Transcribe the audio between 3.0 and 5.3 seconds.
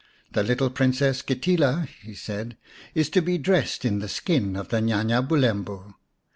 to be dressed in the skin of the Nya nya